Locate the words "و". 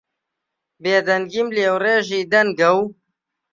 2.77-2.81